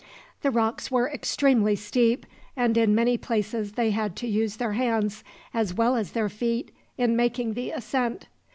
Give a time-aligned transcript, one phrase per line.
[0.41, 2.25] The rocks were extremely steep,
[2.57, 6.71] and in many places they had to use their hands, as well as their feet,
[6.97, 8.25] in making the ascent.